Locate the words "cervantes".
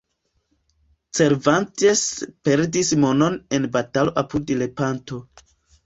1.19-2.01